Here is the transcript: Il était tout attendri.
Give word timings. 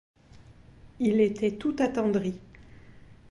Il 0.99 1.21
était 1.21 1.51
tout 1.59 1.75
attendri. 1.77 2.33